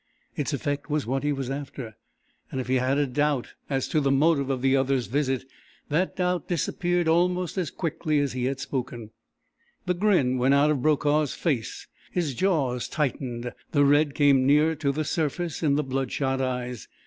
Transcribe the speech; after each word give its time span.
Its 0.35 0.51
effect 0.51 0.89
was 0.89 1.05
what 1.05 1.21
he 1.21 1.31
was 1.31 1.51
after, 1.51 1.95
and 2.49 2.59
if 2.59 2.67
he 2.67 2.77
had 2.77 2.97
had 2.97 2.97
a 2.97 3.05
doubt 3.05 3.53
as 3.69 3.87
to 3.87 3.99
the 4.01 4.09
motive 4.09 4.49
of 4.49 4.63
the 4.63 4.75
other's 4.75 5.05
visit 5.05 5.45
that 5.89 6.15
doubt 6.15 6.47
disappeared 6.47 7.07
almost 7.07 7.55
as 7.55 7.69
quickly 7.69 8.17
as 8.19 8.33
he 8.33 8.45
had 8.45 8.59
spoken. 8.59 9.11
The 9.85 9.93
grin 9.93 10.39
went 10.39 10.55
out 10.55 10.71
of 10.71 10.81
Brokaw's 10.81 11.35
face, 11.35 11.85
his 12.11 12.33
jaws 12.33 12.87
tightened, 12.87 13.53
the 13.73 13.85
red 13.85 14.15
came 14.15 14.47
nearer 14.47 14.73
to 14.73 14.91
the 14.91 15.05
surface 15.05 15.61
in 15.61 15.75
the 15.75 15.83
bloodshot 15.83 16.41
eyes. 16.41 16.87